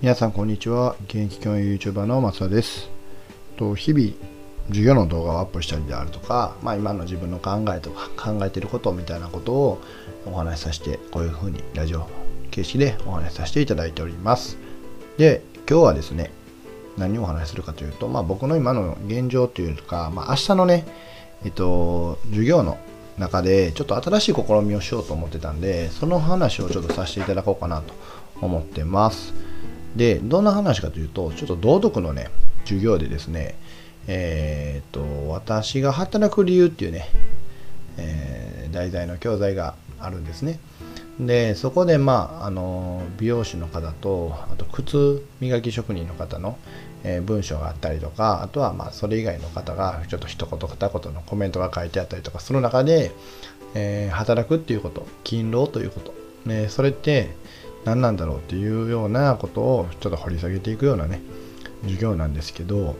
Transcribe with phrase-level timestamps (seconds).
[0.00, 0.94] 皆さんこんにちは。
[1.06, 2.88] 現役教員 YouTuber の松田です。
[3.56, 4.12] と日々
[4.68, 9.80] 授業の動画をアップしたりであるとか、まあ、今の自分の考えとか考えてることみたいなことを
[10.24, 12.06] お話しさせてこういうふうにラジオ
[12.52, 14.56] 形式でお話しさせていただいております。
[15.16, 16.30] で今日はですね
[16.96, 20.86] 何をお話しするかというと、まあ、僕の今の現状というか、まあ、明日のね
[21.44, 22.78] えっと授業の
[23.18, 27.94] 中でちょっと新しい試みをしようと思ってたんでその話をちょっとさせていただこうかなと
[28.40, 29.47] 思ってます。
[29.96, 32.28] でどんな話かというとちょっと道徳のね
[32.64, 33.56] 授業でですね
[34.08, 37.06] えー、と私が働く理由っていうね、
[37.98, 40.58] えー、題材の教材があるんですね。
[41.20, 46.56] でそこでまああの美容師の方とあと靴磨き職人の方の、
[47.04, 53.10] えー、文章があったりとかあとはまあそれ以外の方がちょっと一言二言のコメントが書いてあったりとかその中で、
[53.74, 56.14] えー、働くっていうこと勤労ということ、
[56.46, 57.34] ね、それって
[57.84, 61.20] 何なんだろうっていうようなことをちょっと掘り下げていくようなね
[61.82, 62.96] 授業なんですけど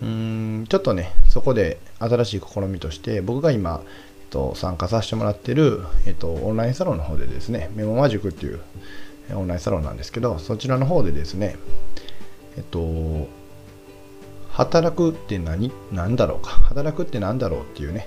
[0.00, 8.60] うーんちょっとねそこで新しい試みとして僕が今、えっと、参加させてもらってる、えっと、オンラインサロンの方でですねメモマ塾っていう
[9.34, 11.56] オンラインサロンなんですけどそちらの方でですね
[12.56, 13.28] えっと
[14.50, 18.06] 働くって何何だろうか働くって何だろうっていうね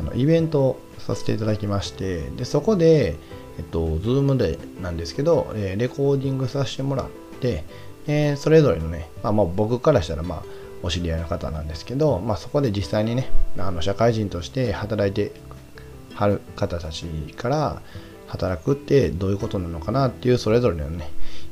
[0.00, 3.16] あのイベントをさせていただきましてでそこで
[3.62, 7.06] えっと、Zoom でなんですけど、えー、レコーディングさせてもらっ
[7.40, 7.64] て、
[8.08, 10.42] えー、それぞれのね、まあ、まあ僕からしたら、まあ、
[10.82, 15.32] お知り合いの方なんですけど、まあ、そこで実際にね、あの社会人として働いて
[16.14, 17.04] はる方たち
[17.36, 17.82] から
[18.26, 21.08] 働くってどういうことなのかなっていうそれぞれのね、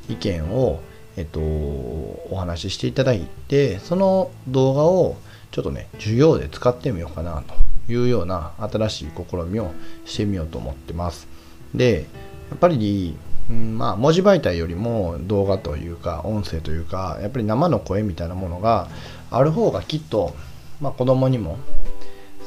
[0.09, 0.81] 意見を、
[1.17, 5.17] えっと、お話ししていただいて、その動画を
[5.53, 7.43] ちょっとね、授業で使ってみようかな
[7.87, 9.71] というような新しい試みを
[10.05, 11.29] してみようと思ってます。
[11.75, 12.07] で
[12.51, 13.17] やっぱり、
[13.49, 18.89] うん、まあ文字媒体よりも動画というか音声というかやっぱり生の声みたいなものが
[19.31, 20.35] ある方がきっと、
[20.81, 21.59] まあ、子供にも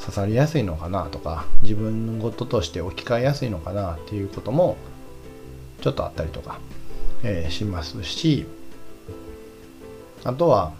[0.00, 4.76] 刺さりやすいのかなとか自分事として置き換えやすいのかなっていうことも
[5.80, 6.60] ちょっとあったりとか、
[7.22, 8.46] えー、しますし
[10.24, 10.72] あとは、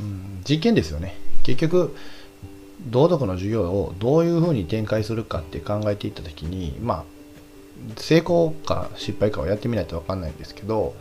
[0.00, 1.16] うん、実験ですよね。
[1.42, 1.96] 結局
[2.86, 7.04] 道徳の授業をどういうふうに展開するかって考えていった時にまあ
[7.96, 10.94] 成功か失敗かをやってみないと分かんないんですけど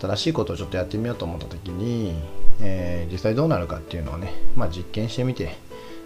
[0.00, 2.14] 新しいことをちょっとやってみようと思った時に、
[2.60, 5.56] えー、実際どうなるかっていうのをね、まあ、実験してみて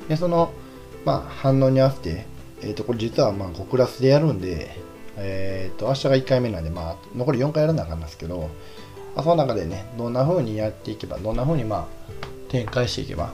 [0.08, 0.52] でその、
[1.04, 2.26] まあ、反応に合わせて、
[2.60, 4.76] えー、とこれ実はまあ5クラスでやるんで、
[5.16, 8.50] えー、と明日が1回目なんで、まあ、残り4回やらなあかんですけど、
[9.14, 11.86] まあ、その中でねどんな風にやっていけばどんな風にまあ
[12.48, 13.32] 展開していけば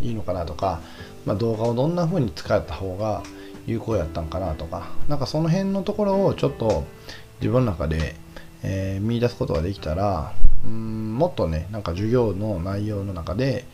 [0.00, 0.80] いいのかなとか、
[1.24, 3.22] まあ、動画をどんな風に使った方が
[3.66, 6.84] 有効やったんかなとかなんかその辺のところをちょっと
[7.40, 8.14] 自分の中で、
[8.62, 10.32] えー、見出すことができたら
[10.64, 13.64] うんもっとねなんか授業の内容の中で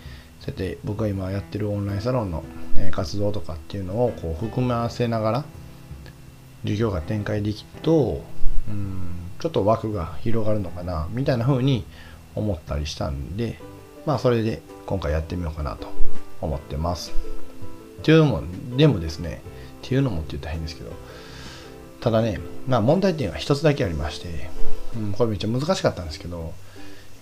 [0.41, 2.43] そうやって僕が今やってるオンラインサロンの、
[2.91, 5.45] 活動とかっていうのをこう含ませながら
[6.63, 8.25] 授業が展開できると
[8.69, 11.85] うんちょっと枠が広がるのかなみたいな風に
[12.35, 13.59] 思ったりしたんで
[14.07, 15.89] まあそれで今回やってみようかなと
[16.43, 17.13] 思ってます。
[18.01, 18.43] っていうのも、
[18.77, 19.41] でもですね、
[19.85, 20.91] っていうのもって言ったら変ですけど、
[22.01, 24.51] ただね、まあ問題点は一つだけありまして、
[24.97, 26.53] うん、これめっちゃ難しかったんですけど、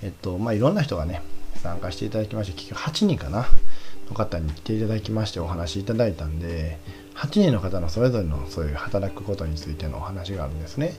[0.02, 1.22] えっと、まあいろんな人がね、
[1.62, 3.46] 参加していただきまして、結局8人かな、
[4.08, 6.78] の方に来ていただきましてお話しいただいたんで、
[7.14, 10.94] 8人の方のそれぞれのそういう働くことについてのお話があるんですね。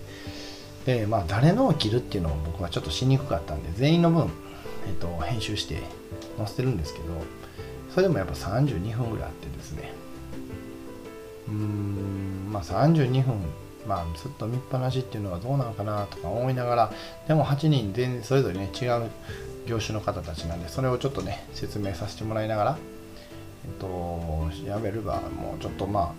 [0.86, 4.30] で、まあ誰のを切るっていうのを僕はちょっとしにくかったんで、全員の分、
[4.88, 5.82] えっと、編集して
[6.38, 7.06] 載せてるんですけど、
[7.94, 9.94] それでもやっぱ32分ぐらいあってですね。
[11.48, 13.36] うーんまあ32分
[13.88, 16.92] まあずっと見っぱなしっていうのはどうなのかなとか思いながら
[17.28, 19.10] でも8人全然それぞれね違う
[19.68, 22.78] 業種の方たちなんでそれをちょっとね説明させてもらいながら
[23.66, 26.14] えっとやめればもうちょっとまあ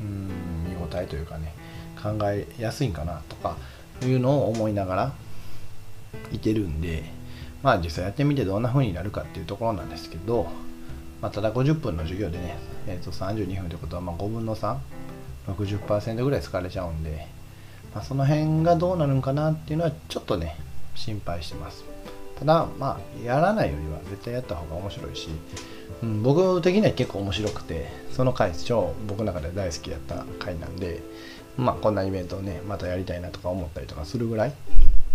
[0.00, 0.28] うん
[0.68, 1.54] 見応えというかね
[2.00, 3.56] 考えやすいんかなとか
[4.02, 5.12] いうのを思いながら
[6.32, 7.04] いてるんで
[7.62, 10.46] まあ実際やってみてどんな風になるかっていうところなんですけど
[11.20, 17.26] まあ、ただ50分の授業でね、えー、と32分ということはま5分の360%ぐらい使われちゃうんで、
[17.94, 20.56] まあ、その辺がどうなるんかなっていうのはちょっとね
[20.94, 21.84] 心配してます。
[22.38, 25.28] ただまあやらないよりは絶対やった方が面白いし、
[26.02, 31.00] うん、僕的には結構面白くてその回超僕の中で大好きだった回なんで
[31.56, 34.52] まあこんなイベントをねまたやりたいなとか思ったりとかするぐらい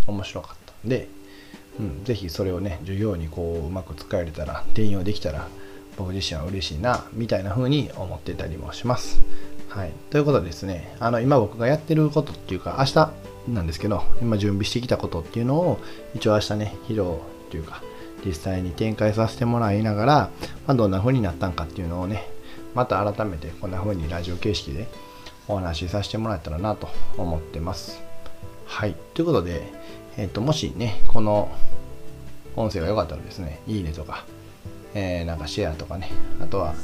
[0.08, 1.08] 面白かったんで、
[1.80, 5.48] うん、ぜひそれをね授業にこううまく使えれたら転用できたら
[5.98, 9.20] 僕自身は嬉しいなみたいな風に思ってたりもします。
[9.70, 13.12] はい、ということでですねあの今僕がやってることっていうか明日
[13.48, 15.80] なんですけど、今準備してきたことっていうのを
[16.16, 17.18] 一応明日ね、披露
[17.50, 17.82] というか、
[18.26, 20.14] 実際に展開させてもらいながら、
[20.68, 22.28] まあ、どんな風になったんかっていうのをね、
[22.76, 24.88] また改めてこんな風にラジオ形式で
[25.48, 28.02] お話しさせてもらえたらなと思ってます。
[28.66, 28.96] はい。
[29.14, 29.64] ということで、
[30.18, 31.50] えっ、ー、と、もしね、この
[32.56, 34.26] 音声が良かったらですね、いいねとか、
[34.94, 36.10] えー、なんかシェアとかね、
[36.42, 36.76] あとは、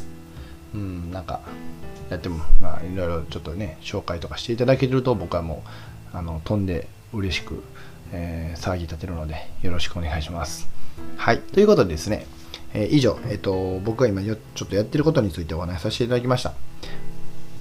[0.74, 1.42] うん、なんか、
[2.10, 5.64] やっても、まあ、いろいろちょっとね、紹介とかしていただけると、僕はも
[6.14, 7.64] う、あの、飛んで嬉しく、
[8.12, 10.68] えー、騒ぎ立てるので、よろしくお願いします。
[11.18, 11.40] はい。
[11.40, 12.26] ということでですね、
[12.74, 16.54] えー、以上、えっ、ー、と、僕が今ちょっとやってることについてお話しさせていただきました。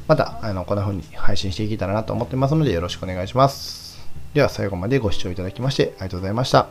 [0.09, 3.99] また、あの、こんな風に配信していけたらなと思ってますので、よろしくお願いします。
[4.35, 6.69] では、最後までご視聴いただきまして、ありがとうございました。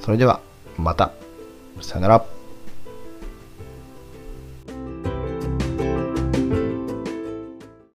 [0.00, 0.40] それでは、
[0.78, 1.12] また。
[1.80, 2.41] さよなら。